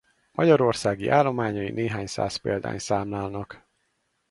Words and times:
Magyarországi 0.31 1.07
állományai 1.07 1.71
néhány 1.71 2.05
száz 2.05 2.35
példányt 2.35 2.79
számlálnak. 2.79 3.67